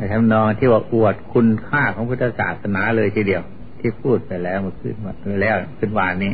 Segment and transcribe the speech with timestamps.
[0.00, 3.42] ในทำนองที่ว่าอวดคุณค่าของพุทธศาสนาเลยทีเดียว
[3.80, 6.32] ที่พูดไปแล้วมาขึ้นมาแล้วขึ้นวานนี้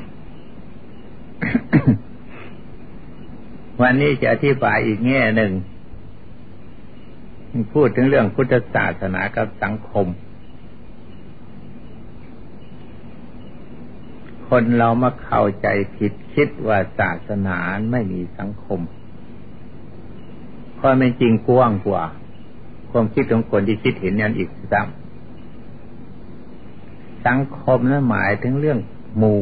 [3.81, 5.53] วันนี้จะอธิบายอีกแง่หนึ่ง
[7.75, 10.07] พูดถึงเรื่องพุทธศาสนากับสังคม
[14.49, 17.59] คนเรามาเข้าใจผิดคิดว่าศาสนา
[17.91, 18.81] ไม่มีสังคม
[20.79, 22.05] ความเป็นจริงกว้างกว่า
[22.97, 28.79] ความคิดของคนที่คิดเห็นนั่นอีกซ้ำสังคมนั้นหมายถึงเรื่อง
[29.19, 29.41] หมู่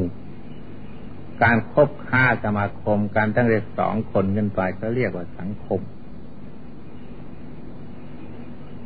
[1.43, 5.81] การคบค้าสมาคม การตั้งแต่สองคนกันไปก็เรียกว่าสังคม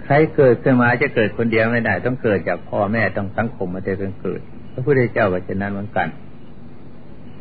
[0.05, 4.41] ใครเกิดขึ้นมาจะเกิดคนเดียวไม่ได้ ต้องเกิดจากพ่อแม่ต้องสังคมมาเจอเกิด
[4.73, 6.09] พระพุทธเจ้าก็เช่นนั้นเหมือนกัน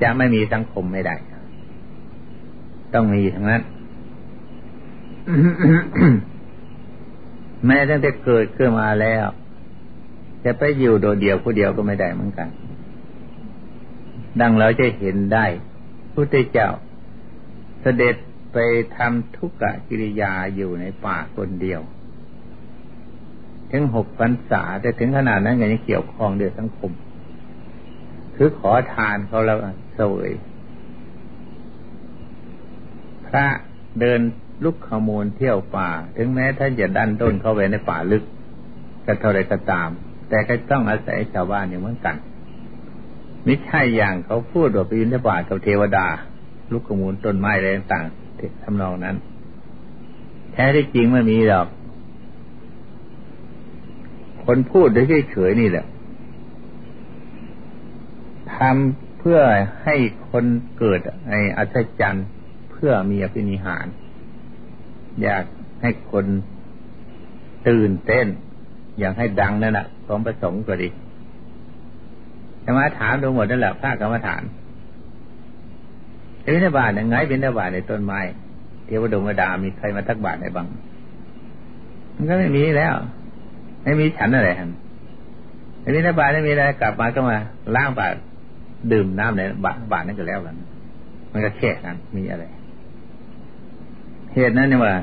[0.01, 1.15] จะไม่มีสังคมไม่ได้
[2.93, 3.61] ต้องมีทั้งนั้น
[7.65, 9.25] แม้ตั้งแต่เกิดขึ้นมาแล้ว
[10.45, 12.47] จะไปอยู่โดดเดียวผู้เดียวก็ไม่ได้เหมือนกัน
[14.41, 15.45] ดังเราจะเห็นได้
[16.13, 16.69] พุทธเจ้า
[17.81, 18.15] เสด็จ
[18.53, 18.57] ไป
[18.97, 21.81] ทำทุกกะกิริยาอยู่ในป่าคนเดียว
[23.71, 26.91] ถึงหกพรรษาแต่ถึงขนาดนั้นยังเกี่ยวข้องเดือดสังคม
[28.35, 29.57] คือขอทานเขาแล้ว
[29.95, 30.31] เสวย
[33.27, 33.45] พระ
[33.99, 34.19] เดิน
[34.63, 38.23] ลุกขโมลเที่ยวป่า ถึงแม้ท่านจะดันต้นเข้าไปในป่าลึก
[39.05, 39.89] ก็เท่าไรก็ตาม
[40.29, 42.15] แต่ก็ต้องอาศัยชาวบ้านอย่างเหมือนกัน
[43.43, 46.07] ไม่ใช่อย่างเขาพูดว่าไปยินในป่ากับเทวดา
[46.71, 49.15] ลุกขมูลต้นไม้อะไรต่างๆทำนองนั้น
[50.51, 51.67] แท้ที่จริงไม่มีหรอก
[54.45, 55.85] คนพูดโดยเฉยๆนี่แหละ
[58.55, 59.39] ทำเพื่อ
[59.83, 59.95] ให้
[60.29, 60.45] คน
[60.77, 62.27] เกิดไอ้อัศจรรย์
[62.71, 63.85] เพื่อมีอภินิหาร
[65.23, 65.43] อยาก
[65.81, 66.25] ให้คน
[67.67, 68.27] ตื่นเต้น
[68.99, 70.89] อยากให้ดังนั่นแหละความประสงค์ก็ดี
[72.65, 74.41] ธรรมฐานดูหมดนั่นแหละพระกรรมฐาน
[76.53, 78.19] วินาบาตยังไงวินาบาตในต้นไม้
[78.85, 80.67] เทวดงวดามีใครมาทักบาทในบ้าง
[82.15, 82.93] มันก็ไม่มีแล้ว
[83.83, 84.69] ไม่มีฉันอะไรฮะ
[85.95, 87.37] วินาบาตไม่มีอะไรกลับมาก็มา
[87.75, 88.15] ล้างบาต
[88.91, 90.55] ดื่มน้ำในบาตบาตนั่นก็แล้วกัน
[91.31, 92.43] มันก็แค่นั้นมีอะไร
[94.33, 94.95] เหตุนั้นเนี่ยว่า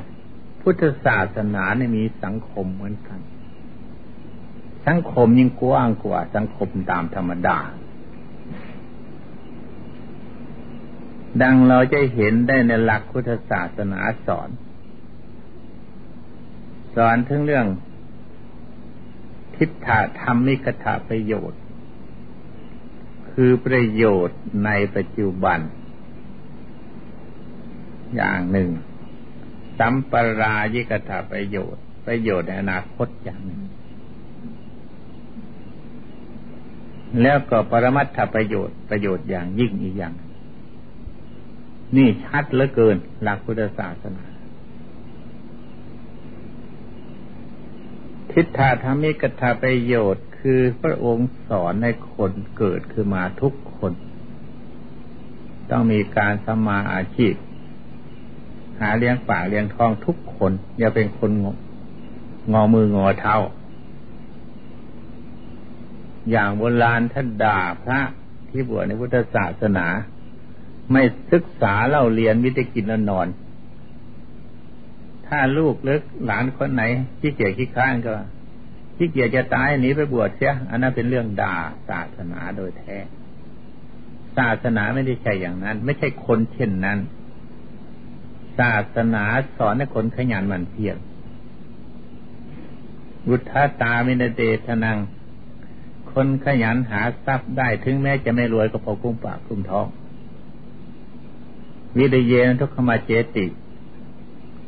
[0.60, 3.20] พุทธศาสนาเนี่ยมีสังคมเหมือนกัน
[4.86, 7.58] สังคมยิ่งกว้างกว่า สังคมตามธรรมดา
[11.42, 14.48] ดังเราจะเห็นได้ในหลักพุทธศาสนาสอน
[16.94, 17.66] สอนถึงเรื่อง
[19.56, 19.88] ทิฏฐ
[20.20, 21.60] ธรรมิกถาประโยชน์
[23.30, 25.58] คือประโยชน์ในปัจจุบัน
[28.14, 28.70] อย่างหนึ่ง
[29.78, 33.62] สัมปรายิกถาประโยชน์ ประโยชน์ในอนาคตอย่างหนึ่ง
[37.22, 40.14] แล้วก็ปรมัตถประโยชน์ประโยชน์อย่างยิ่งอีกอย่าง
[41.96, 44.24] นี่ชัดเหลือเกิน หลักพุทธศาสนา
[48.30, 53.92] ทิฏฐาธรรมิกถาประโยชน์คือพระองค์สอนให้คนเกิดขึ้นมาทุกคน
[55.70, 57.34] ต้องมีการสมาอาชีพ
[58.80, 61.46] หาเลี้ยงปากเลี้ยงท้องทุกคน อย่าเป็นคนง
[62.52, 63.36] งอมืองอเท้า
[66.30, 68.00] อย่างโบราณท่านด่าพระ
[68.48, 69.86] ที่บวชในพุทธศาสนา
[70.92, 71.02] ไม่
[71.32, 73.26] ศึกษาเล่าเรียนมิได้กินแล้วนอน
[75.26, 76.82] ถ้าลูกเล็กหลานคนไหน
[77.20, 78.14] ที่เกียจขี้ข้านก็
[78.96, 81.56] ที่เกียจจะตายหนีไปบวชเสียอันนั้นเป็นเรื่องด่า
[81.88, 82.96] ศาสนาโดยแท้
[84.36, 86.98] ศาสนาไม่ได้ใช่อย่างนั้น ไม่ใช่คนเช่นนั้น
[88.58, 89.24] ศาสนา
[89.56, 90.96] สอนให้คนขยันหมั่นเพียร
[93.28, 94.98] วุฒาตามินเดทนัง
[96.12, 99.86] คนขยันหาทรัพย์ได้ถึงแม้จะไม่รวยก็พอกุ้งปากกุ้งท้อง
[101.96, 103.46] วิเดเยนทุกขมาเจติ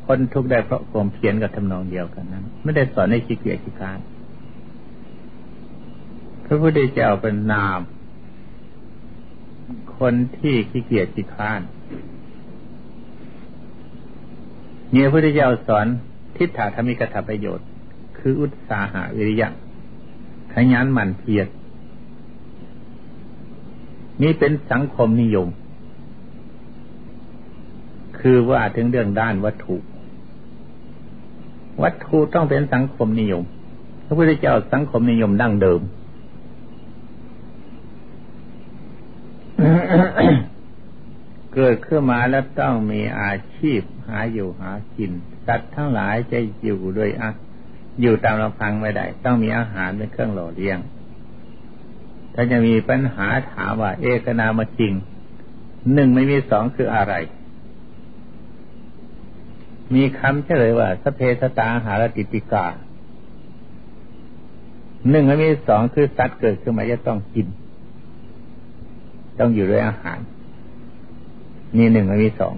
[0.05, 3.99] คนทุกได้เพราะความเพียรกับทำนองเดียวกันนั้น ไม่ได้สอนให้ขี้เกียจขี้คาน
[6.45, 7.79] พระพุทธเจ้าเป็นนาม
[9.97, 11.61] คนที่ขี้เกียจขี้คาน
[14.91, 15.87] เนี่ยพระพุทธเจ้าสอน
[16.35, 17.65] ทิฏฐาธรรมิกถาประโยชน์
[18.17, 19.47] คืออุตสาหะวิริยะ
[20.53, 21.47] ขยันหมั่นเพียร
[24.21, 25.47] นี่เป็นสังคมนิยม
[28.19, 29.75] คือว่าถึงเรื่องด้านวัตถุ
[31.83, 33.43] วัตถุต้องเป็นสังคมนิยม
[34.05, 35.81] พระพุทธเจ้าสังคมนิยมดั้งเดิม
[41.59, 45.11] เกิดขึ้นมาแล้วต้องมีอาชีพหาอยู่หากิน
[45.47, 47.29] สัตว์ทั้งหลายจะอยู่โดยอา
[48.01, 50.77] อยู่ตามลำพังไม่ได้ ต้องมีอาหารเป็นเครื่องหล่อเลี้ยง
[52.33, 54.93] ถ้าจะมีปัญหาถามว่า เอกนามจริง
[55.93, 57.13] หนึ่งไม่มีสองคืออะไร
[59.95, 62.65] มีคำเฉลยว่าสเพสตาหารติติกา
[65.09, 67.47] หนึ่งไม่มีสองคือสัตว์เกิดขึ้นมาจะต้องกิน
[69.39, 70.19] ต้องอยู่ด้วยอาหาร
[71.75, 72.53] มีหนึ่งไม่มีสอง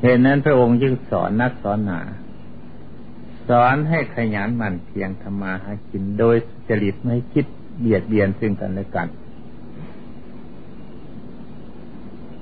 [0.00, 2.00] เหตุนั้นพระองค์จึงสอนนักสอนหนา
[3.48, 6.36] สอนให้ขยันหมั่นเพียงธรรมาหากินโดย
[6.68, 7.44] จริตไม่คิด
[7.78, 9.08] เบียดเบียนซึ่งกันและกัน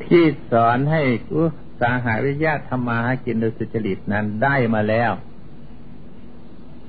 [0.04, 1.02] ที่สอนให้
[1.32, 1.42] อุ
[1.80, 5.12] สาหาวิญาธรรมาหากินโดยสุจริตนั้นได้มาแล้ว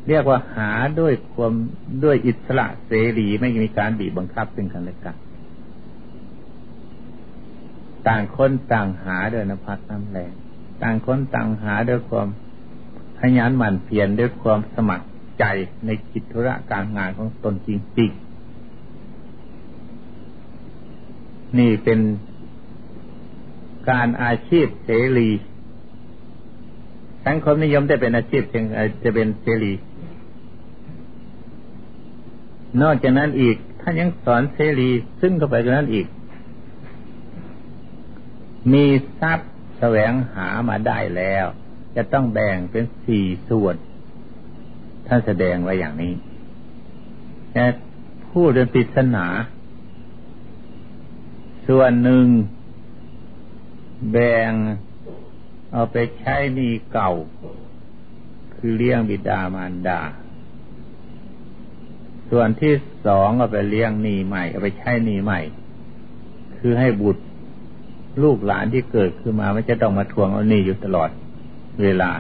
[0.08, 1.54] เรียกว่าหาด้วยความ
[2.04, 5.16] ด้วยอิสระเสรีไม่มีการบีบบังคับซึ่งกันและกัน
[8.08, 10.32] ต่างคนต่างหาด้วยน้ำพักน้ำแรง
[10.84, 12.28] ต่างคนต่างหาด้วยความ
[13.20, 15.08] ขยันหมั่นเพียรด้วยความสมัคร
[15.40, 15.44] ใจ
[15.86, 17.70] ในกิจธุระการงานของตนจ
[18.00, 22.00] ริงๆ นี่เป็น
[23.90, 25.30] การอาชีพเสรี
[27.26, 28.66] สังคมนิยมได้เป็นอาชีพจึง
[29.04, 29.74] จะเป็นเสรี
[32.82, 34.90] นอกจากนั้นอีกท่านยังสอนเสรี
[35.22, 36.08] ซึ่งเข้าไปกว่านั้นอีก
[38.74, 38.86] มี
[39.20, 41.46] ทรัพย์แสวงหามาได้แล้ว
[41.96, 43.76] จะต้องแบ่งเป็นสี่ส่วน
[45.08, 46.14] ท่านแสดงไว้อย่างนี้
[47.52, 47.66] แต่
[48.30, 49.26] พูดเป็นปริศนา
[51.68, 52.26] ส่วนหนึ่ง
[54.12, 54.52] แบ่ง
[55.74, 57.12] เอาไปใช้นีเก่า
[58.56, 60.02] คือเลี้ยงบิดามารดา
[62.30, 62.74] ส่วนที่
[63.06, 65.40] สองเอาไปเลี้ยงนีใหม่ เอาไปใช้นีใหม่
[66.58, 67.24] คือให้บุตร
[68.24, 71.10] ลูกหลานที่เกิดขึ้นมาไม่จะต้องมาทวงเอานี่อยู่ตลอด
[71.84, 72.12] เวลา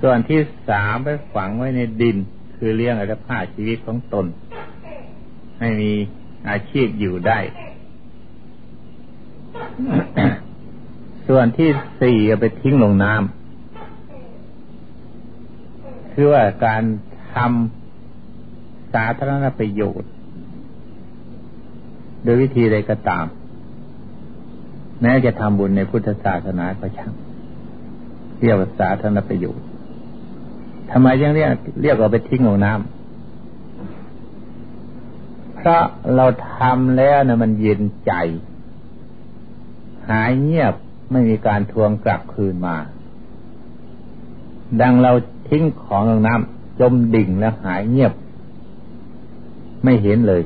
[0.00, 2.16] ส่วนที่สามไปฝังไว้ในดิน
[2.56, 4.26] คือเลี้ยงอัตภาพชีวิตของตน
[5.60, 5.92] ให้มี
[6.50, 7.38] อาชีพอยู่ได้
[11.28, 13.22] ส่วนที่สี่เอาไปทิ้งลงน้ำ
[16.12, 16.82] คือว่าการ
[17.34, 20.10] ทำสาธารณประโยชน์
[22.22, 23.26] โดยวิธีใดก็ตาม
[25.00, 27.12] แม้จะทำบุญในพุทธศาสนาก็ช่าง
[28.40, 29.66] เรียกว่าสาธารณประโยชน์
[30.90, 31.48] ทำไมยังเรียก
[31.82, 32.82] เรียกว่าไปทิ้งลงน้ำ
[35.56, 35.82] เพราะ
[36.16, 38.12] เราทำแล้วนะมันเย็นใจ
[40.10, 40.74] หายเงียบ
[41.12, 42.76] ไม่มีการทวงกลับคืนมา
[44.80, 45.12] ดังเรา
[45.48, 48.12] ทิ้งของลงน้ำจมดิ่งแล้วหายเงียบ
[49.84, 50.42] ไม่เห็นเลย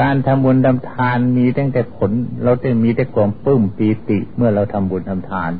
[0.00, 2.10] การทำบุญทำทานมีตั้งแต่ผล
[2.44, 5.52] เราจะมีแต่ความปลื้มปีติเมื่อเราทำบุญทำทาน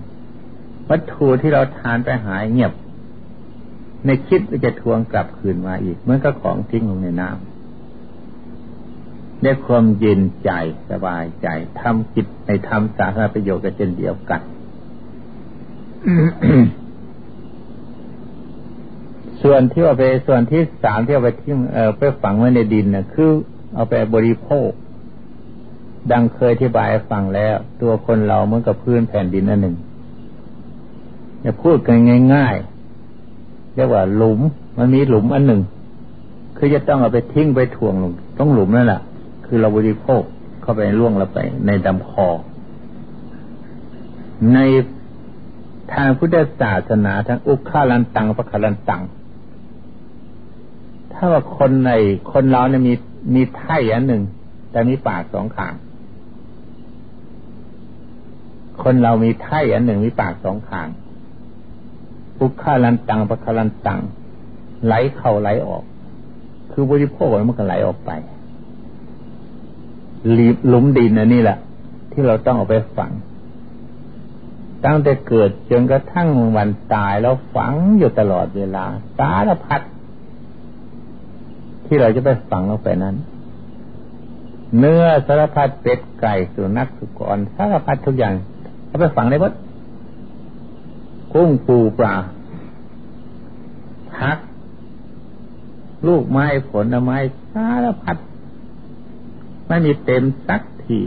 [0.89, 2.73] วัตถุที่เราทานไปหายเงียบ
[4.05, 10.51] ในคิดว่าจะทวงกลับคืนมาอีกเหมือนกับของทิ้งลงในน้ำได้ความเย็นใจ
[10.91, 11.49] สบายใจ
[11.81, 14.41] ทำจิตในทำสาธารณประโยชน์กันเช่นเดียวกัน
[19.43, 23.31] ส่วนที่ว่าไปส่วนที่สามที่เอาไปทิ้งเออไปฝังไว้ในดินนะคือ
[23.75, 24.71] เอาไปบริโภค
[26.13, 29.77] ดังเคยที่บายฟังแล้ว ตัวคนเราเหมือนกับพื้นแผ่นดินอันหนึ่ง
[31.45, 31.97] จะพูดกัน
[32.35, 34.41] ง่ายๆเรียกว่าหลุม
[34.79, 35.63] มันมีหลุมอันหนึ่ง
[36.57, 39.01] คือจะต้องเอาไปทิ้งไปถ่วงลงต้องหลุมนั่นแหละ
[39.47, 40.23] คือเราบริโภค
[40.63, 42.29] เข้าไปล่วงเราไป ในดำคอ
[44.55, 44.59] ใน
[45.93, 49.03] ทางพุทธศาสนาทั้งอุคาลันตังปะคาลันตัง
[51.13, 51.93] ถ้าว่าคนใน
[52.33, 52.95] คนเราเนี่ยมี
[53.33, 54.23] มีไถ่อันหนึ่ง
[54.71, 55.75] แต่มีปากสองข้าง
[58.83, 60.89] คนเรามีไถ่อันหนึ่งมีปากสองข้าง
[62.39, 64.01] ปุคาลันตังปะคาลันตัง
[64.87, 65.85] ไหลเข้าไหลออก
[66.73, 68.11] คือบริโภคมันก็ไหลออกไป
[70.69, 71.59] หลุมดินอันนี้แหละ
[72.13, 73.13] ที่เราต้องเอาไปฝัง
[74.85, 78.85] ตั้งแต่เกิดจนกระทั่งวันตายแล้วฝังอยู่ตลอดเวลา
[79.19, 79.81] สารพัด
[81.95, 83.17] ที่เราจะไปฝังลงไปนั้น
[84.79, 88.35] เนื้อสารพัดเป็ดไก่สุนัขสุกรสารพัดทุกอย่าง
[88.87, 89.53] เอาไปฝังในวัด
[91.33, 92.15] กุ้งปูปลา
[94.17, 94.39] พัก
[96.07, 97.17] ลูกไม้ผลไม้
[97.53, 98.17] สารพัด
[99.69, 101.01] ไม่มีเต็มสักที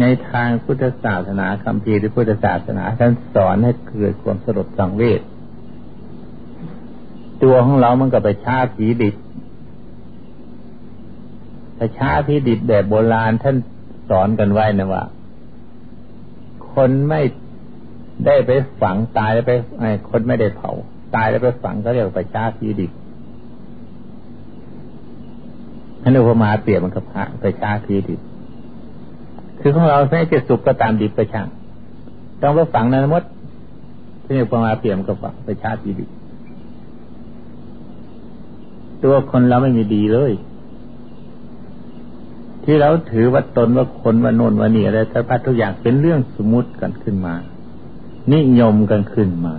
[0.00, 5.22] ในทางพุทธศาสนาคำพีหรือพุทธศาสนาท่านสอนให้เกิดความสลดสังเวช
[7.42, 9.14] ตัวของเรามันก็ไปชาผีดิบ
[11.76, 13.56] ไปชาผีดิบแบบโบราณท่าน
[14.10, 15.04] สอนกันไว้นะว่า
[16.72, 17.22] คนไม่
[18.26, 18.50] ได้ไป
[18.80, 19.52] ฝังตายแล้วไป
[20.10, 20.70] คนไม่ได้เผา
[21.14, 22.90] ตายแล้วไปฝังก็เรียกประชาชีดิบ
[26.02, 28.20] นั่นอุปมาเปรียบมันกับพระประชาชีดิบ
[29.60, 31.46] คือของเราแม้จะสุกก็ตามดิบไปช่าง
[32.40, 33.24] ต้องไปฝังนั้นมด
[34.24, 35.16] ที่อุปมาเปรียบกับ
[35.46, 36.08] ประชาชีดิบ
[39.06, 40.32] ตัวคนเราไม่มีดีเลย
[42.64, 47.34] ที่เราถือว่าตนว่าคนว่าโนนว่านี่อะไรสารพัดทุกอย่างเป็นเรื่องสมมุติกันขึ้นมา
[48.34, 49.54] นิยมกันขึ้นมา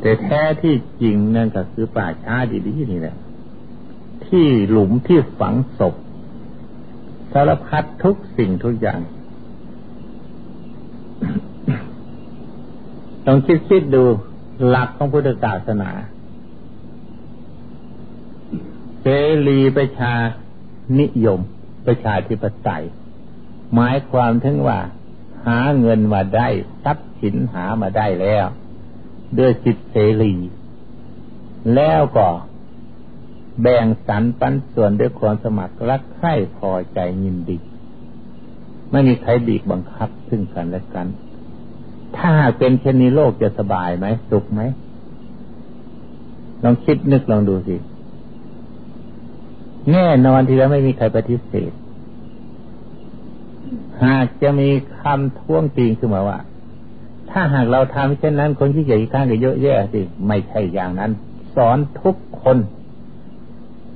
[0.00, 3.16] แต่แท้ที่จริงนั่นก็คือป่าช้าดีๆนี่แหละ
[4.26, 5.94] ที่หลุมที่ฝังศพ
[7.32, 9.00] สารพัดทุกสิ่งทุกอย่าง
[13.26, 14.04] ต้องคิดคิดดู
[14.68, 15.90] หลักของพุทธศาสนา
[19.02, 19.08] เส
[19.48, 20.14] รีประชา
[21.00, 21.40] นิยม
[21.86, 22.84] ประชาธิปไตย
[23.74, 24.80] หมายความถึงว่า
[25.46, 26.48] หาเงินมาได้
[26.84, 28.46] ทรัพย์สินหามาได้แล้ว
[29.38, 30.34] ด้วยสิทธิเสรี
[31.74, 32.28] แล้วก็
[33.60, 37.58] แบ่งสรรปันส่วนด้วยความสมัครรักใคร่พอใจยินดี
[38.90, 41.06] ไม่มีใครบีบบังคับซึ่งกันและกัน
[42.18, 44.60] ถ้าเป็นเช่นนี้โลกจะสบายไหมสุขไหม
[46.62, 47.76] ลองคิดนึกลองดูสิ
[49.92, 51.72] แน่นอนที่แล้วไม่มีใครปฏิเสธ
[54.04, 54.68] หากจะมี
[55.00, 56.38] คำท้วงติงขึ้นมาว่า
[57.30, 61.10] ถ้าหากเราทำเช่นนั้น คนที่ใหญ่ข้างก็เยอะแยะสิไม่ใช่อย่างนั้น
[61.54, 62.56] สอนทุกคน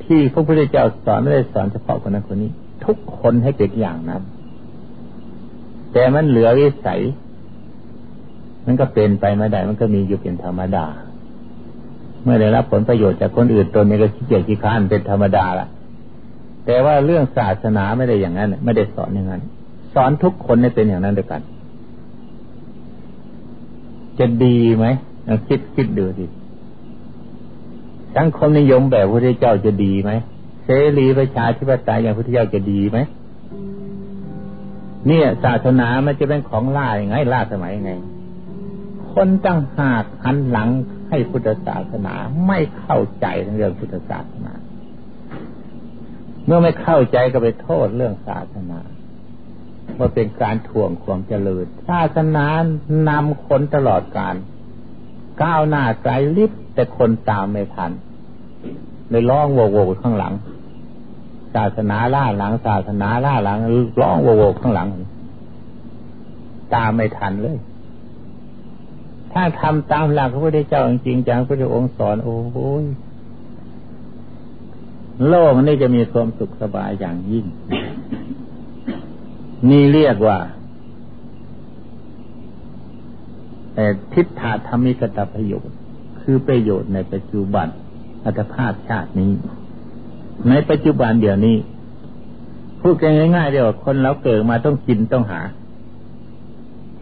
[0.05, 2.51] ที่พระพุทธเจ้าสอนไม่ได้สอนเฉพาะคนนั้นคนนี้
[2.85, 4.23] ทุกคนให้เป็นอย่างนั้น
[5.93, 7.01] แต่มันเหลือวิสัย
[8.67, 10.87] มันก็เป็นไปไม่ได้ มันก็มีอยู่เป็นธรรมดา
[12.27, 15.67] เมื่อได้รับผลประโยชน์จากคนอื่นตนนี้ก็ขี้เกียจขี้ค้านเป็นธรรมดาละ
[16.67, 19.43] แต่ว่าเรื่องศาสนาไม่ได้อย่างนั้นไม่ได้สอนอย่างนั้น
[19.95, 21.41] สอนทุกคนให้เป็นอย่างนั้นด้วยกัน
[24.19, 24.87] จะดีไหม
[25.49, 26.25] คิดคิดดูสิ
[28.17, 30.11] สังคมนิยมแบบพระเจ้าจะดีไหม
[30.65, 30.69] เส
[30.99, 32.99] รีประชาธิปไตยอย่างพระเจ้าจะดีไหม
[35.07, 37.93] เนี่ย ศาสนามันจะเป็นของล่าอย่างไงล่าสมัยยังไง
[39.13, 40.69] คนตั้งหากหันหลัง
[41.09, 42.15] ให้พุทธศาสนา
[42.47, 44.53] ไม่เข้าใจเรื่องพุทธศาสนา
[46.45, 48.79] เมื่อไม่เข้าใจก็ไปโทษเรื่องศาสนา
[49.99, 52.47] ว่าเป็นการถ่วงความเจริญศาสนา
[53.09, 54.35] นำคนตลอดการ
[55.43, 57.91] ก้าวหน้าไกลลิบแต่คนตามไม่ทัน
[59.09, 60.35] เลยร้องโวโวข้างหลัง
[61.55, 63.59] ศาสนาล่าหลัง ศาสนาล่าหลัง
[64.01, 64.89] ร้องโวโวข้างหลัง
[66.75, 67.57] ตามไม่ทันเลย
[69.39, 72.57] ถ้าทำตามหลักพระพุทธเจ้าจริงๆจังพระองค์สอนโอ้โห
[75.29, 77.45] โลกนี้จะมีความสุขสบายอย่างยิ่ง
[79.71, 80.39] นี่เรียกว่า
[83.75, 85.77] แต่ทิฏฐาธรรมิกตประโยชน์
[86.21, 87.67] คือประโยชน์ในปัจจุบัน
[88.25, 89.33] อัตภาพชาตินี้
[90.49, 91.57] ในปัจจุบันเดี๋ยวนี้
[92.81, 95.41] พูดกันง่ายๆเดียวคนเราเกิดมาต้องกินต้องหา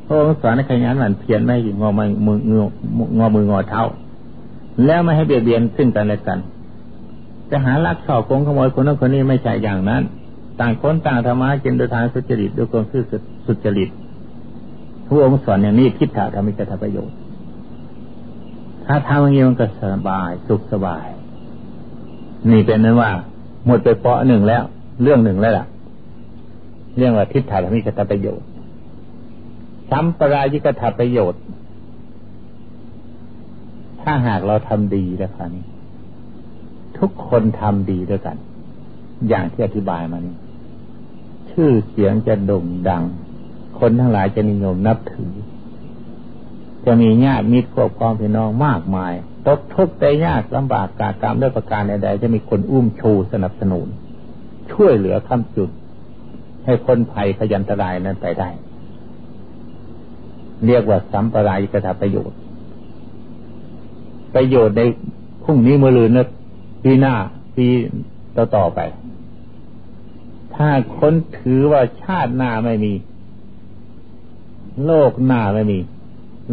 [0.07, 2.11] พระองค์สอนให้ขยันหมั่นเพียรไม่งอมือง
[3.11, 3.83] องอมืองอเท้า
[4.85, 6.39] แล้วไม่ให้เบียดเบียนซึ่งกันและกัน
[7.51, 10.03] จะหาลักชอบโกงขโมยคนนั้นคนนี้ไม่ใช่อย่างนั้น
[10.61, 13.03] ต่างคนต่างธรรมะกินโดยทางสุจริตด้วยความซื่อ
[13.47, 13.89] สุจริต
[15.07, 17.17] พระองค์สอนอย่างนี้คิดถาทำมิจะทำประโยชน์
[18.87, 21.07] ถ้าทำอย่างนี้มันก็สบายสุขสบาย
[22.51, 23.11] นี่เป็นนั้นว่า
[23.67, 24.63] หมดไปเปาะหนึ่งแล้ว
[25.03, 25.67] เรื่องหนึ่งแล้วล่ะ
[26.97, 28.47] เรื่องว่าทิฏฐาธรรมิกตประโยชน์
[29.91, 31.43] สัมปรายิกถาประโยชน์
[34.01, 35.65] ถ้าหากเราทำดีแล้วคราวนี้
[36.99, 38.37] ทุกคนทำดีด้วยกัน
[39.29, 40.37] อย่างที่อธิบายมานี้
[41.51, 43.05] ชื่อเสียงจะโด่งดัง
[43.79, 45.33] คนทั้งหลายจะนิยมนับถือ
[46.85, 49.13] จะมีญาติมิตรครอบครองพี่น้องมากมาย
[49.47, 53.87] ตกทุกข์ใจยากลำบากกากรรมด้วยประการใดๆจะมีคนอุ้มชูสนับสนุน
[54.73, 55.71] ช่วยเหลือคำจุด
[56.65, 58.51] ให้คนภัยพยันตรายนั้นไปได้
[60.67, 62.39] เรียกว่าสัมปรายกระทาประโยชน์
[64.35, 64.83] ประโยชน์ใน
[65.45, 66.29] พรุ่งนี้มือลืนนะ
[66.85, 67.15] ปีหน้า
[67.57, 67.67] ปี
[68.37, 68.81] ต่อต่อไป
[70.55, 72.93] ถ้าคนถือว่าชาติหน้าไม่มี
[74.87, 75.79] โลกหน้าไม่มี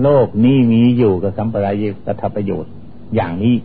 [0.02, 2.72] โลกนี้มีอยู่กับสัมปรายกทัประโยชน์
[3.16, 3.56] อย่างนี้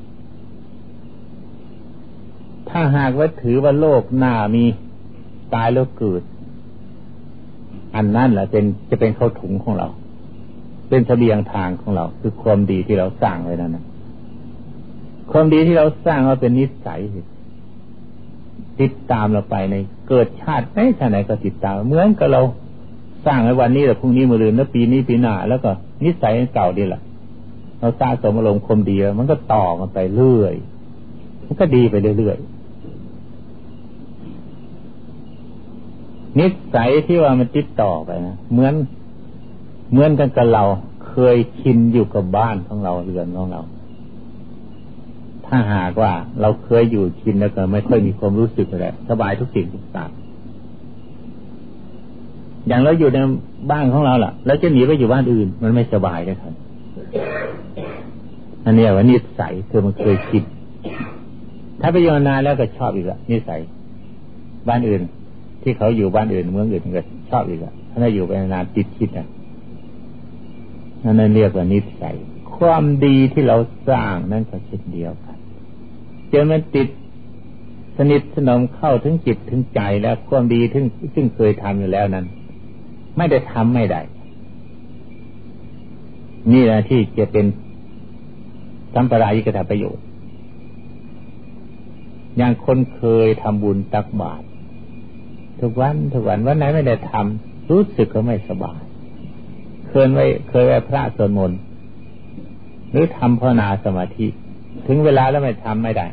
[2.68, 4.64] ถ้าหากว่าถือว่าโลกหน้ามี
[5.54, 6.22] ตายแล้วเกิด
[7.94, 9.88] อันนั้นแหละเป็นจะเป็นเข้าถุงของเรา
[10.88, 13.84] เป็นเสบียงทางของเรา คือความดีที่เราสร้างไว้นั่นนะ
[15.32, 17.00] ความดีที่เราสร้างมาเป็นนิสัย
[18.80, 19.74] ติดตามเราไปใน
[20.08, 22.42] เกิดชาติไหนชาติไหนก็ติดตาม เหมือนกับเรา
[23.26, 25.70] สร้างในวันนี้แต่พรุ่งนี้มือรืนแล้วปีนี้ปีหน้าแล้วก็
[26.04, 27.02] นิสัยเก่าดีแหละ
[27.80, 30.54] เราสร้างสมอารมณ์คมดีมันก็ต่อกันไปเรื่อย
[31.46, 32.38] มันก็ดีไปเรื่อย
[36.38, 38.74] นิสัยที่ว่ามันติดต่อไปนะเหมือน
[39.90, 40.64] เหมือนกันกับเรา
[41.08, 43.60] เคยชินอยู่กับบ้านของเราเรือนของเรา
[45.46, 50.10] ถ้าหากว่าเราเคยอยู่ชินแล้วก็ไม่ค่อยมีความรู้สึกอะไรสบายทุกสิ่งทุกอย่าง
[52.68, 53.18] อย่างเราอยู่ใน
[53.70, 56.52] บ้านของเราล่ะ แล้วจะหนีไปอยู่บ้านอื่น มันไม่สบายนะครับ
[58.64, 60.42] อันนี้ว่านิสัยคือมันเคยคิด
[61.80, 63.60] ถ้าไปอยู่นานแล้วก็ชอบอีกละนิสัย
[64.68, 65.02] บ้านอื่น
[65.62, 69.26] ที่เขาอยู่บ้านอื่นเมืองอื่นก็ชอบอีกละถ้าอยู่ไปนานติดคิดอะ
[71.04, 72.16] นั่นเรียกว่านิสัย
[72.56, 73.56] ความดีที่เรา
[73.88, 75.36] สร้างนั่นก็เช่นเดียวกัน
[76.32, 76.88] จนมันติด
[77.96, 80.82] สนิทสนมเข้าถึงจิตถึงใจแล้วความดีที่
[81.14, 82.26] ซึ่งเคยทำอยู่แล้วนั้น
[83.16, 84.00] ไม่ได้ทำไม่ได้
[86.52, 87.46] นี่แหละที่จะเป็น
[88.94, 90.04] สัมปรายิกถาประโยชน์
[92.36, 94.44] อย่างคนเคยทำบุญตักบาตร
[95.60, 98.80] ทุกวันทุกวันวันไหนไม่ได้ทำรู้สึกก็ไม่สบาย
[100.06, 101.58] ยไว้เคยไว้พระสวดมนต์
[102.90, 104.26] หรือทำภาวนาสมาธิ
[104.86, 106.06] ถึงเวลาแล้วไม่ทำไม่ได้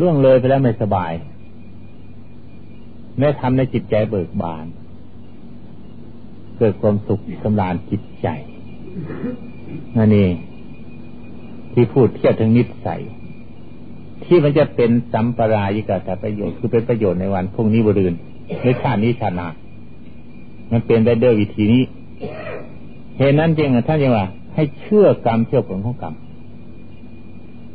[0.00, 1.12] ล่วงเลยไปแล้วไม่สบาย
[3.18, 4.66] ไม่ทำในจิตใจเบิกบาน
[6.56, 8.28] เกิดความสุขสำราญจิตใจ
[9.96, 10.34] นั่นเอง
[11.72, 13.02] ที่พูดเทียบถึงนิสัย
[14.24, 18.14] ที่มันจะเป็นสัมปรายิกาแต่ประโยชน์คือเป็นประโยชน์ในวันพรุ่งนี้บรืน
[18.62, 19.48] ในชาตินี้ชาติหน้า
[20.70, 21.82] มันเป็นได้ด้วยวิธีนี้
[23.18, 26.14] เหตุนั้นจริงท่านยังว่า ให้เชื่อกรรมเชื่อผลของกรรม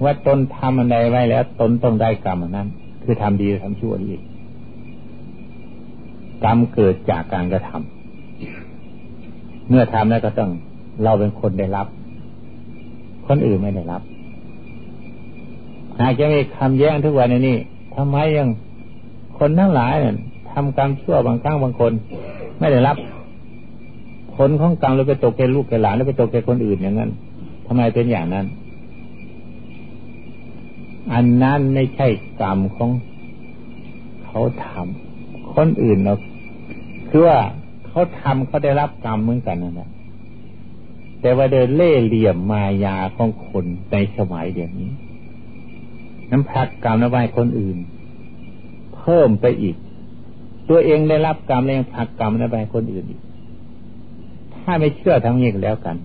[0.04, 2.68] ว่าตนทำอะไรไว้แล้ว ตนต้องได้กรรมนั้น
[3.04, 4.14] คือทำดีทำชั่วดี
[6.44, 10.50] กรรมเกิดจากการกระทำเมื่อทำแล้วก็ต้อง
[11.04, 11.88] เราเป็นคนได้รับ
[13.28, 14.02] คนอื่นไม่ได้รับ
[16.00, 17.58] หากจะมีคำแย้งทุกวันนี้
[17.96, 18.50] ทำไมยัง
[19.38, 20.16] คนทั้งหลายเนี่ย
[20.52, 21.92] ทำกรรมชั่วบางครั้งบางคน
[22.60, 22.98] ไม่ได้รับ
[24.38, 27.12] ผลของกรรมแล้วไปตกแก่ลูกแก่หลานแล้วไปตกแก่คนอื่นอย่างนั้น
[27.66, 28.46] ทำไมเป็นอย่างนั้น
[31.14, 32.08] อันนั้นไม่ใช่
[32.42, 32.90] กรรมของ
[34.26, 36.14] เขาทำคนอื่นเรา
[37.10, 37.40] คือว่า
[37.88, 39.90] เขาทำเขาได้รับกรรมเหมือนกันนั่นแหละ
[41.22, 44.90] แต่ว่าเดินเล่เหลี่ยมมายาของคนในสมัยเดี๋ยวนี้
[46.32, 47.78] น้ำพักกรรมน้ำไว้คนอื่น
[48.96, 49.76] เพิ่มไปอีก
[50.70, 53.22] ตัวเองได้รับกรรมแล้วยังพักกรรมน้ำไว้คนอื่นอีก
[54.70, 55.96] ถ้าไม่เชื่อทั้งนี้ก็แล้วกัน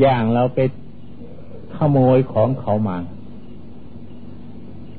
[0.00, 0.58] อย่างเราไป
[1.76, 2.98] ขโมยของเขามา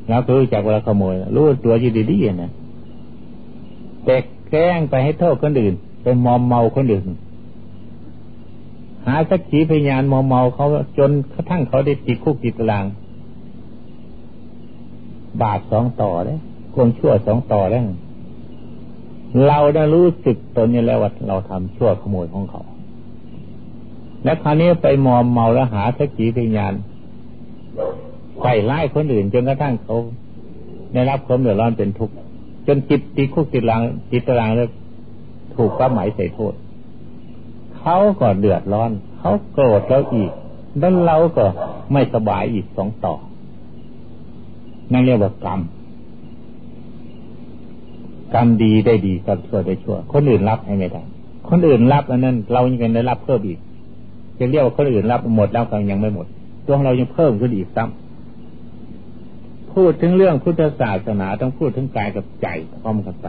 [0.09, 2.51] เราก็รู้จักเวลาขโมยรู้ตัวอยู่ดีๆนะ
[4.05, 4.15] แต่
[4.49, 7.05] แกล้งไปให้โทษคนอื่น ไปมอมเมาคนอื่น
[9.05, 12.85] หาสักขีพยานมอมเมาเขาจนกระทั่งเขาได้ติดคุกติดตาราง
[15.41, 16.39] บาทสองต่อเลย
[16.73, 17.83] ควงชั่วสองต่อแล้ว
[19.47, 22.61] เราได้รู้สึกตนนี้แล้วว่าเราทำชั่วขโมยของเขา
[24.23, 26.73] แล้วคราวนี้ไปมอมเมาแล้วหาสักขีพยาน
[28.41, 29.95] ใส่ไล่คนอื่นจนกระทั่งเขา
[30.93, 32.15] ได้รับความเดือดร้อนเป็นทุกข์
[32.67, 34.69] จนจิตติคุกติดลังจิตตารางแล้ว
[35.55, 36.53] ถูกป้าหมายใส่โทษ
[37.79, 40.31] เขาก็เดือดร้อน เขาโกรธแล้วอีก
[40.79, 41.45] แล้วเราก็
[41.93, 43.13] ไม่สบายอีกสองต่อ
[44.91, 45.59] นั่นเรียกว่ากรรม
[48.33, 51.01] กรรมดีได้ดีกรรมชั่วได้ชั่ว คนอื่นรับให้ไม่ได้
[51.49, 53.59] คนอื่นรับอันนั้น เรายังได้รับเพิ่มอีก
[54.37, 56.27] จะเรียกว่าคนอื่นรับหมดแล้วก็ยังไม่หมด
[56.65, 62.47] ตัวของเรายังเพิ่มขึ้นอีกซ้ำพูดถึงเรื่องพุทธศาสนาต้องพูดถึงกายกับใจ
[62.81, 63.27] พร้อมกันไป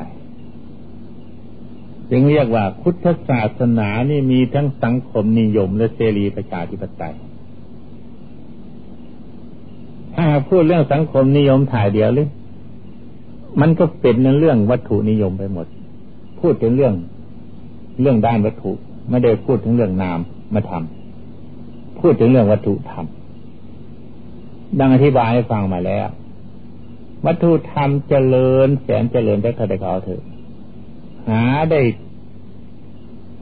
[2.11, 7.15] จึงเรียกว่าพุทธศาสนานี่มีทั้งสังคมนิยม และเสรีประชาธิปไตย
[10.15, 12.29] ถ้าพูดเรื่องสังคมนิยมถ่ายเดียวเลย
[13.61, 15.67] มันก็เป็นเรื่องวัตถุนิยมไปหมด
[16.41, 16.95] พูดถึงเรื่อง
[18.01, 18.73] เรื่องด้านวัตถุ
[19.11, 20.19] ไม่ได้พูดถึงเรื่องนาม
[20.55, 23.07] มาทำพูดถึงเรื่องวัตถุธรรม
[24.79, 26.09] ดังอธิบายให้ฟังมาแล้ว
[27.27, 30.23] วัตถุธรรมเจริญ แสนเจริญได้เท่าใดก็เอาเถอะ
[31.29, 31.81] หาได้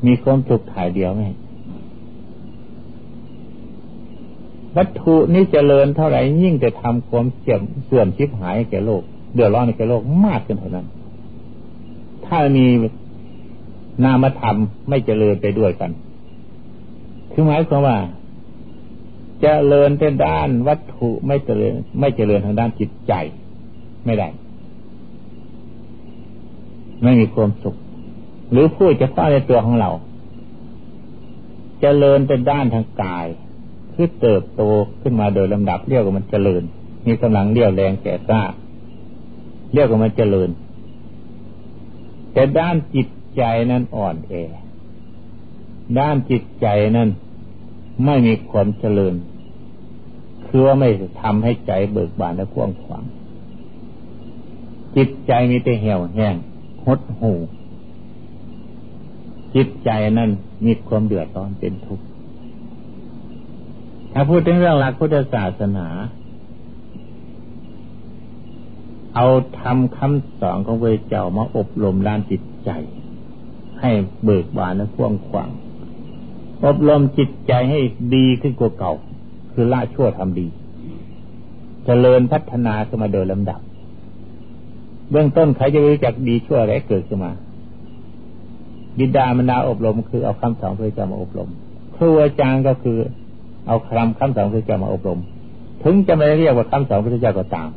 [0.06, 1.22] มีความสุขถ่ายเดียวไหม
[4.76, 9.02] วัตถุนี้เจริญเท่าไหร่ยิ่งจะทำความเสื่อมเสื่อมชิบหายแก่โลก
[9.34, 10.86] เดือดร้อนแก่โลกมากขึ้นเท่านั้น
[12.26, 12.66] ถ้ามี
[14.04, 14.56] นามธรรม
[14.88, 15.90] ไม่เจริญไปด้วยกัน
[17.32, 17.96] คือหมายความว่า
[19.44, 23.12] จะเริญเป็นด้านวัตถุไม่เจริญ ไม่เจริญทางด้านจิตใจ
[24.04, 24.28] ไม่ได้
[27.02, 27.76] ไม่มีความสุข
[28.50, 30.04] หรือพูดจะข้าในตัวของเราจ
[31.80, 33.26] เจริญเป็นด้านทางกาย
[33.94, 34.62] คือเติบโต
[35.02, 36.62] ขึ้นมาโดยลำดับเรียกว่ามันเจริญ
[37.06, 38.42] มีกำลังเรียวแรงแก่กล้า
[39.74, 40.50] เรียกว่ามันเจริญ
[42.32, 44.34] แต่ด้านจิตใจนั้นอ่อนแอ
[45.98, 47.08] ด้านจิตใจนั้น
[48.04, 49.14] ไม่มีความเจริญ
[50.46, 50.88] คือว่าไม่
[51.22, 53.04] ทำให้ใจเบิกบานและกว้างขวาง
[54.96, 56.34] จิตใจมีแต่เหี่ยวแห้ง
[56.86, 57.32] หดหู
[59.54, 60.30] จิตใจนั้น
[60.64, 62.04] มีความเดือดร้อนเป็นทุกข์
[64.12, 65.88] ถ้าพูดถึงเรื่องหลักพุทธศาสนา
[69.16, 69.26] เอา
[69.60, 72.70] ทำคำสอนของพระเจ้ามาอบรมด้านจิตใจ
[73.80, 73.90] ให้
[74.24, 75.50] เบิกบานและกว้างขวาง
[76.66, 77.80] อบรมจิตใจให้
[78.14, 78.92] ดีขึ้นกว่าเก่า
[79.52, 80.50] คือละชั่วทำดีจ
[81.84, 83.60] เจริญพัฒนาขึ้นมาโดยลำดับ
[85.10, 87.32] เบื้องต้นใครจะรู้จักดีชั่วอะไรเกิดขึ้นมา
[88.98, 91.48] บิดามารดาอบรม คือเอาคำสอนพระเจ้ามาอบรม
[91.96, 92.98] ครูอาจารย์ก็คือ
[93.66, 95.20] เอาคำคำสอนพระเจ้ามาอบรม
[95.82, 97.68] ถึงจะไม่เรียกว่าคำสอนพระเจ้าก็ตาม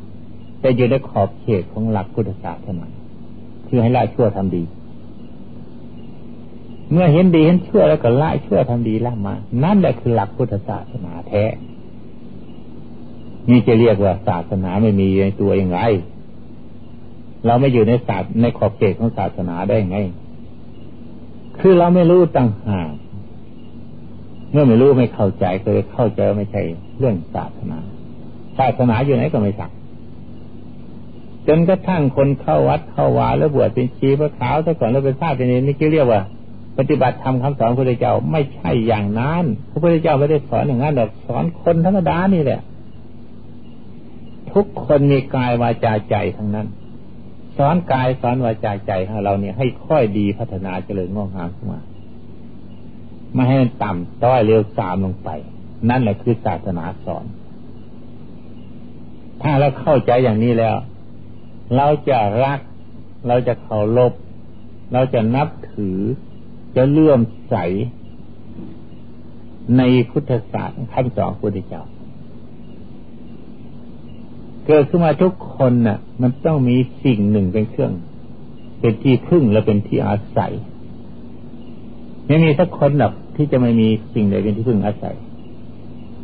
[0.60, 2.86] แต่อยู่ในขอบเขตของหลักพุทธศาสนา
[3.66, 4.62] คือให้ละชั่วทำดี
[6.92, 11.44] เมื่อเห็นดีเห็นชั่วแล้วก็ละชั่วทำดีละมา นั่นแหละคือหลักพุทธศาสนาแท้
[13.50, 15.78] นี่จะเรียกว่าศาสนาไม่มีในตัวยังไง
[17.46, 19.98] เราไม่อยู่ในศาสในขอบเขตของศาสนาได้ไง
[21.58, 22.92] คือเราไม่รู้ตั้งหาก
[24.52, 26.62] เมื่อไม่รู้ไม่เข้าใจก็เลยเข้าใจว่าไม่ใช่
[26.98, 27.78] เรื่องศาสนา
[28.58, 29.70] ศาสนาอยู่ไหนก็ไม่สัก
[31.48, 36.22] จนกระทั่งคนเข้าวัดเข้าวาแล้วบวชเป็นชีพระขาวแต่ก่อนเราเป็นทราบเป็นนี่นี่เรียกว่า
[36.78, 42.60] ปฏิบัติธรรมคำสอนพระพุทธเจ้าไม่ใช่อย่างนั้นพระพุทธเจ้าไม่ได้สอนอย่างนั้นหรอกสอนคนธรรมดานี่แหละ
[44.52, 46.66] ทุกคนมีกายวาจาใจทั้งนั้น
[47.56, 51.80] สอนกายสอนวาจาใจของเราเนี่ยให้ค่อยดีพัฒนาเจริญงอกงามขึ้นมา
[53.34, 55.28] ไม่ให้มันต่ำต้อยเร็วสามลงไป
[55.90, 57.24] นั่นแหละคือศาสนาสอน
[59.42, 60.76] ถ้าเราเข้าใจอย่างนี้แล้ว
[61.76, 62.60] เราจะรัก
[63.28, 64.12] เราจะเคารพ
[64.92, 65.98] เราจะนับถือ
[66.76, 67.56] จะเลื่อมใส
[69.76, 71.82] ในพุทธศาสตร์คำสอนพุทธเจ้า
[74.66, 77.92] เกิดขึ้นมาทุกคนน่ะ มันต้องมีสิ่งหนึ่งเป็นเครื่อง
[78.80, 80.52] เป็นที่พึ่งและเป็นที่อาศัย
[82.26, 85.16] ไม่มีสักคนหรอกที่จะไม่มีสิ่งใดเป็นที่พึ่งอาศัย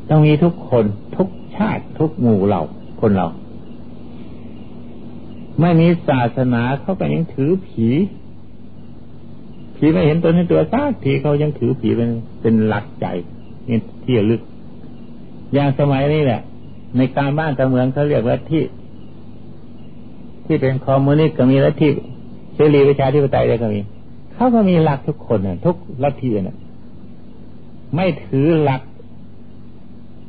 [0.09, 0.85] ต้องมีทุกคน
[1.17, 2.63] ทุกชาติทุกหมู่เรา
[3.01, 3.29] คนเรา
[5.61, 7.89] ไม่มีศาสนาเขาก็ยังถือผี
[9.77, 13.07] ผีไม่เห็นตัวในตัวซากทีเขายังถือผีเป็นเป็นหลักใจ
[13.69, 14.41] นี่ที่ลึก
[15.53, 16.41] อย่างสมัยนี้แหละ
[16.97, 18.65] ในการบ้านตะเมืองเขาเรียกว่าที่
[20.47, 21.93] ที่เป็นคอมมิวนิสต์ก็มีละที่
[22.55, 23.81] เสรีประชาธิปไตยก็มี
[24.35, 26.57] เขาก็มีหลักทุกคนน่ะทุกลัทธิน่ะ
[27.95, 28.83] ไม่ถือหลัก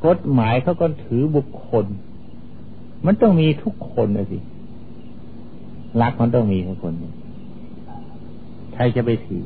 [0.06, 1.86] กฎหมายเขาก็ถือบุคคล
[3.06, 4.38] มันต้องมีทุกคนนะสิ
[5.98, 6.94] หลักมันต้องมีทุกคน
[8.74, 9.44] ใครจะไปถือ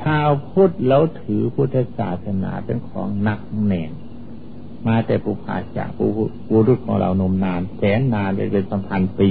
[0.00, 3.92] ชาวพุทธแล้วถือพุทธศาสนาเป็นของหนักแน่น
[4.86, 6.06] มาแต่ปุพาจากปุ
[6.48, 9.30] ปุรุษของเรานมนาน แสนนานเป็นสัมพันธ์ปี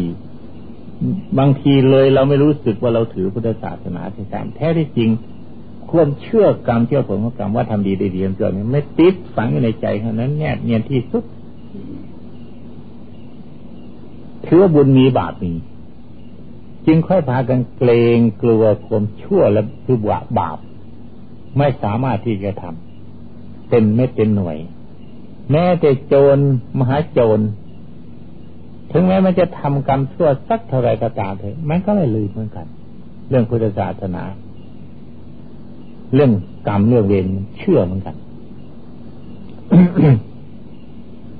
[1.39, 5.10] บางทีเลยเราไม่รู้สึกว่าเราถือพุทธศาสนาใช่ไหมแท้ที่จริง
[5.89, 11.24] ควรเชื่อกรรมเชื่อผลของกรรมว่าทำดีได้ดีเกินไม่ติดฝังอยู่ในใจเท่านั้นแน่เนียนที่สุด
[14.47, 15.53] ถือว่าบุญมีบาปมี
[16.86, 20.57] จึงค่อยพากันเกรงกลัวความชั่วและคือบาบาป
[21.57, 24.57] ไม่สามารถที่จะทำเป็นไม่เป็นหน่วย
[25.51, 26.38] แม้แต่โจร
[26.79, 27.39] มหาโจร
[28.91, 32.65] ถึงแม้มันจะทำกรรมชั่วสักเท่าไรก็ตามเถอะมันก็ไม่ลืมเหมือนกัน
[33.29, 34.23] เรื่องพุทธศาสนา
[36.13, 36.31] เรื่อง
[36.67, 38.15] กรรมเรื่องเวรเชื่อเหมือนกัน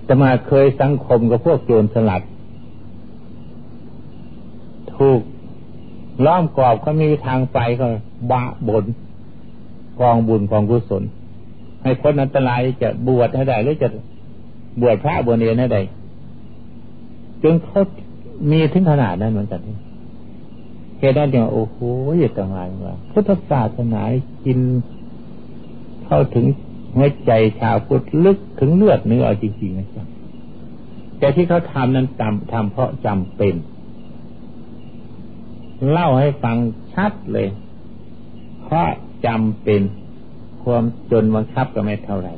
[0.08, 2.24] จะมาเคยสังคมกับพวกโจรสลัด
[4.98, 5.22] ถูก
[6.26, 7.86] ล้อมกรอบก็มีทางไปก็
[8.32, 8.86] บะบน
[10.00, 11.04] กองบุญกองกุศล
[11.84, 13.90] ให้พ้นอันตรายจะบวชให้ได้หรือจะ
[14.82, 15.82] บวชพระบวชเนรให้ได้
[17.44, 17.82] จนเขา
[18.52, 19.62] มีถึงขนาดนั้นเหมือนกัน
[21.00, 21.78] เหตุนั้นจึงโอ้โห
[22.20, 24.02] อย่าต่างไรว่าพุทธศาสนา
[24.46, 24.60] กิน
[26.06, 26.46] เข้าถึง
[26.96, 30.06] หัวใจชาวพุทธลึกถึงเลือดเนื้อจริงๆนะจ๊ะ
[31.20, 33.54] แต่ที่เขาทำนั้นทำทำเพราะจำเป็น
[35.92, 36.58] เล่าให้ฟัง
[36.94, 37.48] ชัดเลย
[38.62, 38.88] เพราะ
[39.26, 39.82] จำเป็น
[40.64, 42.34] ความจนบังคับก็ไม่เท่าไหร่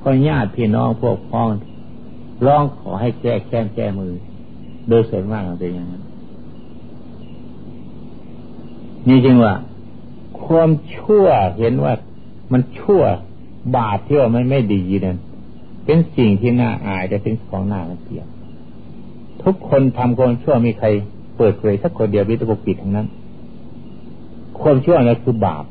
[0.00, 1.48] พ่อญาติพี่น้องพวกพ้อง
[2.46, 4.12] ร้องขอให้แก้แค้นแก้มือ
[4.88, 6.02] โดยส่วนมากเป็นอย่างนั้น
[9.08, 9.54] นี่จริงว่า
[10.44, 11.26] ความชั่ว
[11.58, 11.94] เห็นว่า
[12.52, 13.02] มันชั่ว
[13.76, 15.18] บาปที่ว่ามันไม่ดีนั่น
[15.84, 18.26] เป็นสิ่งที่น่าอายแต่เป็นของน่าเกลียด
[19.42, 20.88] ทุกคนทำความชั่วมีใคร
[21.36, 23.06] เปิดเผยสักคนเดียววิตกปิดทั้งนั้น
[24.60, 25.64] ความชั่วนั่นคือบาป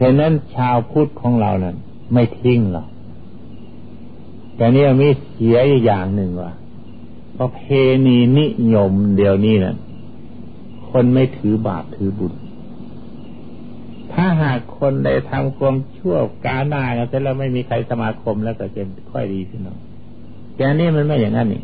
[0.00, 1.76] ฉะนั้นชาวพุทธของเรานั้น
[2.12, 2.86] ไม่ทิ้งหรอก
[4.56, 6.52] แต่นี่มีเสียอย่างหนึ่งว่า
[7.38, 7.60] ประเพ
[8.06, 9.76] ณีนิยมเดียวนี้นะ่ะ
[10.90, 12.32] คนไม่ถือบาปถือบุญ
[14.12, 16.16] ถ้าหากคนใดทำความชั่ว
[16.46, 19.78] กาหน้าแต่แล้วไม่มีใครสมาคมแล้วก็จะค่อยดีขึ้นเนาะ
[20.54, 21.62] แต่นี้มันไม่อย่างนั้นนี่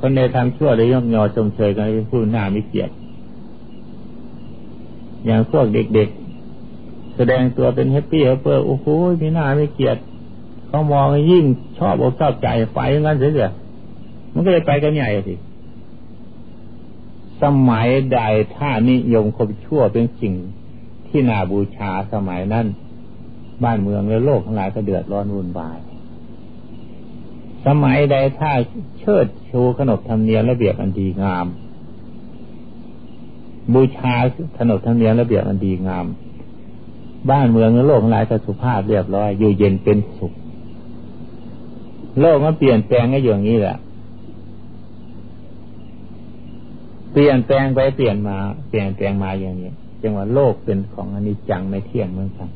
[0.00, 2.92] คนใดทำชั่วเลยยกยอชมเชยกันเป็นผู้หน้าไม่เกียรติ
[5.24, 8.86] อย่างพวกเด็กๆ แสดงตัวเป็นแฮปปี้เฮปเปอร์โอ้โห
[9.20, 10.00] มีหน้าไม่เกียรติ
[10.68, 11.44] เขามองยิ่ง
[11.78, 13.50] ชอบอกชอบใจไปงั้นเสีย
[14.32, 15.34] มันก็เลยไปกันใหญ่สิ
[17.42, 18.20] สมัยใด
[18.56, 20.34] ถ้านิยมคมชั่วเป็นสิ่ง
[21.08, 22.66] ที่น่าบูชาสมัยนั้น
[23.64, 25.78] บ้านเมืองและโลกทั้งหลายก็เดือดร้อนวุ่นวาย
[27.66, 28.52] สมัยใดถ้า
[28.98, 31.46] เชิดชูขนบธรรมเนียมระเบียบอันดีงาม
[33.74, 34.14] บูชา
[34.58, 36.06] ขนบธรรมเนียมระเบียบอันดีงาม
[37.30, 40.32] บ้านเมืองและโลกหลายก็สุภาพเรียบร้อย อยู่เย็นเป็นสุข
[42.20, 43.76] โลกมันเปลี่ยนแปลงก็อย่างนี้แหละ
[47.12, 48.36] เปลี่ยนแปลงไปเปลี่ยนมา
[48.68, 49.70] เปลี่ยนแปลงมาอย่างนี้
[50.02, 52.48] จังว่าโลกเป็นของอนิจจังไม่เที่ยงเหมือนกัน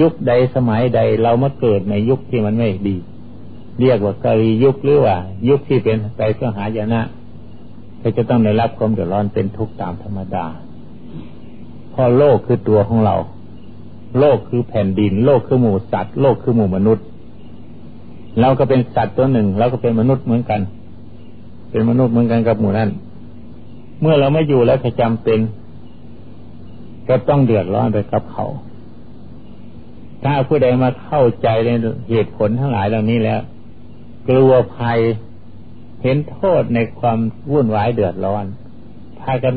[0.00, 2.96] ยุคใดสมัยใดเรามาเกิดในยุคที่มันไม่ดี
[3.80, 5.16] เรียกว่ากาลียุคหรือว่า
[5.48, 7.00] ยุคที่เป็นไปเพื่อหายนะ
[8.02, 10.46] ก็จะต้องได้รับความเดือดร้อนเป็นทุกข์ตามธรรมดา
[11.90, 13.16] เพราะโลกคือตัวของเรา
[14.18, 17.04] โลกคือแผ่นดิน โลกคือหมู่สัตว์ โลกคือหมู่มนุษย์
[18.40, 20.60] เราก็เป็นสัตว์ตัวหนึ่ง เราก็เป็นมนุษย์เหมือนกัน
[21.70, 22.90] เป็นมนุษย์เหมือนกันกับหมู่นั้น
[24.00, 25.38] เมื่อเราไม่อยู่แล้วจะจำเป็น
[27.08, 28.46] ก็ต้องเดือดร้อนไปกับเขา
[30.22, 31.70] ถ้าผู้ใดมาเข้าใจใน
[32.10, 33.40] เหตุผลทั้งหลายเหล่านี้แล้ว
[34.30, 35.00] กลัวภัย
[36.02, 37.18] เห็นโทษในความ
[37.52, 38.44] วุ่นวายเดือดร้อน
[39.20, 39.54] พากัน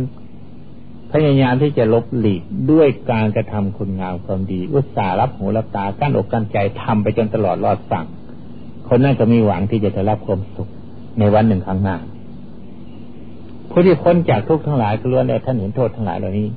[1.11, 8.05] พยายามที่จะลบหลีกด้วยการกระทำคุณงามความดี อุตส่าห์รับหูรับตากั้นอกกั้นใจทำไปจนตลอดรอดสั่ง
[8.87, 10.69] คนนั้นก็มีหวังที่จะได้รับความสุข
[11.19, 11.97] ในวันหนึ่งข้างหน้า
[13.69, 16.47] ผู้ที่พ้นจากทุกข์ทั้งหลายก็ล้วนแล้วท่านเห็นโทษทั้งหลายเหล่านี้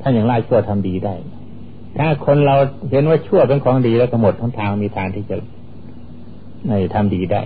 [0.00, 1.14] ท่านอย่างไรชั่วทำดีได้
[1.98, 2.56] ถ้าคนเรา
[2.90, 5.36] เห็นว่าชั่วเป็นของดีแล้วก็หมดทั้งทางมีทางที่จะ
[6.68, 7.42] ในทำดีได้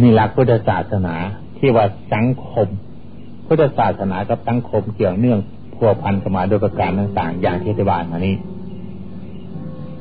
[0.00, 1.14] นี่หลักพุทธศาสนา
[1.58, 2.68] ที่ว่าสังคม
[3.46, 5.40] พุทธศาสนากับสังคมเกี่ยวเนื่อง
[5.74, 8.34] พัวพันกันมาโดยประการต่างๆ อย่างที่อธิบายมานี้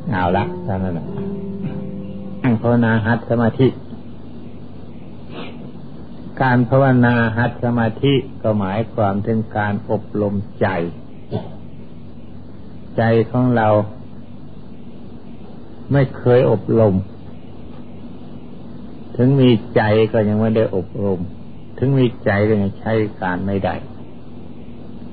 [0.09, 0.93] เอาละท่านนั้น
[2.43, 3.67] นั่งภาวนาหัดสมาธิ
[6.41, 10.67] การภาวนาหัดสมาธิก็หมายความถึงการอบรมใจ
[12.97, 13.67] ใจของเรา
[15.91, 16.93] ไม่เคยอบรม
[19.21, 19.82] ถึงมีใจ
[20.13, 21.19] ก็ยังไม่ได้อบรม
[21.77, 23.75] ถึงมีใจก็ยังใช้การไม่ได้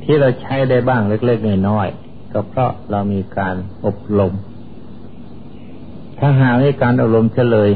[0.03, 4.33] ที่เราใช้ได้บ้างเล็กๆน้อยๆก็เพราะเรามีการอบรม
[6.19, 7.71] ถ้าหาไม่การอบรมเฉลย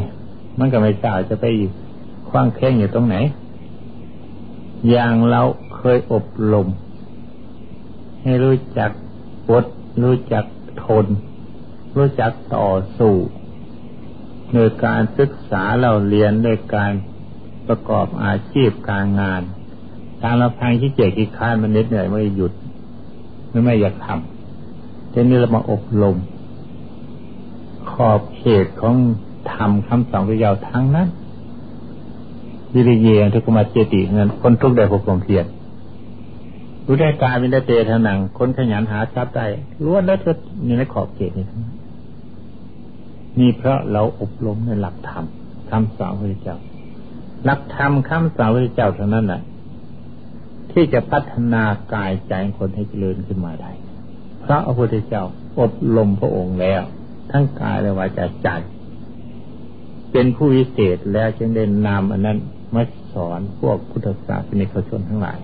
[0.59, 1.71] มันก็ไม่ทราบจะไปอยู่
[2.29, 3.17] คว้างแข้งอยู่ตรงไหน
[4.91, 5.43] อย่างเรา
[5.77, 6.67] เคยอบรม
[8.23, 8.91] ให้รู้จัก
[9.51, 9.65] อด
[10.03, 10.45] รู้จัก
[10.85, 11.07] ทน
[11.97, 13.15] รู้จักต่อสู้
[14.55, 16.93] โดยการศึกษาเราเรียนโดยการ
[17.69, 19.43] ประกอบอาชีพการงาน
[20.23, 22.53] ตามลำพังที่เจกิค้านมันน็ดหน่อยไม่หยุด
[23.51, 26.17] ไม่ไม่อยากทำเช่นนี้เรามาอบรม
[27.91, 28.95] ขอบเขตของ
[29.53, 31.09] ธรรมคำสอนพระยาทั้งนั้น
[32.75, 35.45] วิริเยทุกขมาเจติเงินคนทุกได้พบความเพียร
[36.87, 39.47] รู้ได้กายเป็นได้เตทนังคนขยันหาทรัพย์ได้
[39.85, 41.69] ล้วนแล้วเธอในในขอบเขตนี้นี่
[43.39, 45.25] นี่เพราะเราอบรมในหลักธรรม
[45.71, 46.59] คำสอนพระเจ้า
[47.45, 49.43] หลักธรรมคำสอนพระเจ้าเท่านั้นแหละ
[50.73, 51.63] ที่จะพัฒนา
[51.95, 53.71] กายใจคนให้เจริญขึ้นมาได้
[54.45, 55.25] พระพระพุทธเจ้า
[55.61, 56.83] อบรมพระองค์แล้ว
[57.31, 58.49] ทั้งกายและวาจาใจ
[60.13, 62.39] เป็นผู้วิเศษแล้วจึงได้นามอันนั้น
[62.75, 65.39] มาสอนพวกพุทธศาสนิกชนทั้งหลาย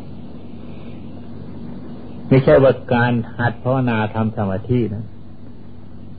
[2.29, 5.05] ไม่ใช่ว่าการหัดภาวนาทำสมาธินะ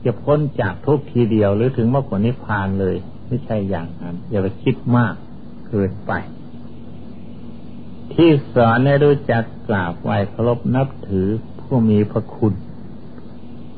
[0.04, 5.14] จะพ้นจากทุกทีเดียวหรือถึงมรรคผลนิพพานเลย ไม่ใช่อย่างนั้น อย่าไปคิดมาก
[5.68, 6.12] เกินไป
[8.12, 11.28] ที่สอนให้รู้จักกราบไหว้เคารพนับถือ
[11.60, 12.54] ผู้มีพระคุณ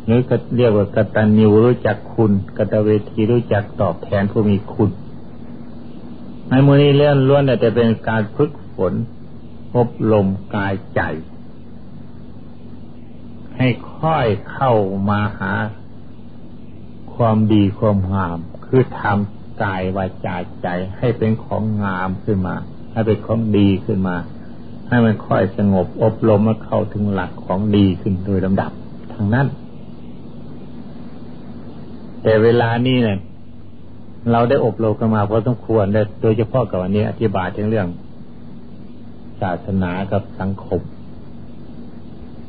[0.05, 4.91] หรือก็เรียกว่ากตัญญูรู้จักคุณกตเวทีรู้จักตอบแทนผู้มีคุณ
[6.49, 8.93] ในมือนี้เลื่อนล้วนแต่จะเป็นการฝึกฝน
[9.77, 11.01] อบรมกายใจ
[13.57, 14.73] ให้ค่อยเข้า
[15.09, 15.53] มาหา
[17.25, 22.57] ความดีความงาม คือทำกายวาจาใจให้เป็นของงามขึ้นมา
[22.93, 24.17] ให้เป็นของดีขึ้นมา
[24.89, 28.73] ให้มันค่อยสงบอบรมมาเข้าถึงหลักของดีขึ้นโดยลำดับ
[29.13, 29.47] ทางนั้น
[32.23, 33.19] แต่เวลานี้เนี่ย
[34.33, 35.85] เราได้อบรมกันมาพอสมควร
[36.23, 37.89] โดยเฉพาะกับวันนี้อธิบายถึงเรื่อง
[39.41, 40.81] ศาสนากับสังคม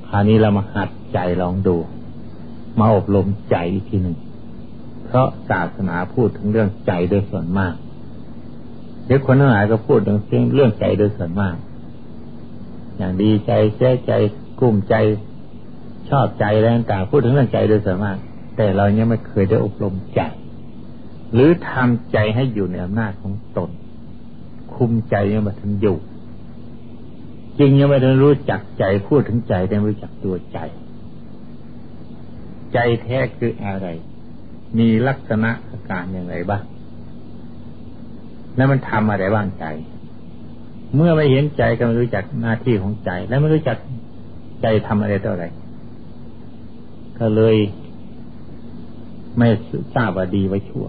[0.07, 1.75] คราวนี้เรามาหัดใจลองดู
[2.79, 4.17] มาอบรมใจอีกทีหนึ่ง
[5.11, 7.75] เพราะศาสนาพูดถึงเรื่องใจโดยส่วนมาก
[9.07, 10.17] เด็กคนทั้งหลายก็พูดถึง
[10.53, 11.55] เรื่องใจโดยส่วนมาก
[12.97, 14.11] อย่างดีใจเสียใจ
[14.59, 14.95] กุ้มใจ
[16.09, 18.17] ชอบใจอะไรต่างพูดถึงเรื่องใจโดยส่วนมาก
[18.55, 20.21] แต่เรายังไม่เคยได้อบรมใจ
[21.33, 23.69] หรือทำใจให้อยู่ในอำนาจของตน
[24.75, 25.97] คุมใจยังมาถึงอยู่
[27.59, 30.59] จึงยังไม่ได้รู้จักใจพูดถึงใจแต่รู้จักตัวใจ
[32.73, 33.87] ใจแท้คืออะไร
[34.77, 36.63] มีลักษณะอาการอย่างไรบ้าง
[38.55, 39.65] แล้วมันทำอะไรบ้างใจ
[40.95, 43.77] เมื่อไม่เห็นใจก็ไม่รู้จักหน้าที่ของใจ และไม่รู้จัก
[44.61, 45.45] ใจทำอะไรต่ออะไร
[47.19, 47.55] ก็เลย
[49.37, 49.47] ไม่
[49.95, 50.87] ทราบว่าดีไว้ชั่ว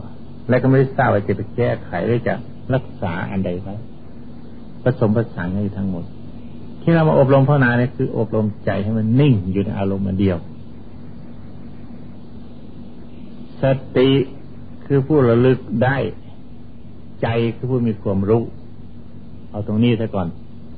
[0.49, 2.35] และก็ไม่ทราบว่าจะไปแก้ไขหรือจะ
[2.75, 3.75] รักษาอันใดไว้
[4.83, 6.05] ผสมผสานกันทั้งหมด
[6.83, 10.39] ที่เรามาอบรมภาวนาเนี่ยคือ อบรมใจให้มันนิ่งอยู่ในอารมณ์มันเดียว
[13.63, 13.65] ส
[13.97, 14.11] ติ
[14.87, 15.97] คือผู้ระลึกได้
[17.23, 18.43] ใจคือผู้มีความรู้
[19.51, 20.29] เอาตรงนี้ซะก่อน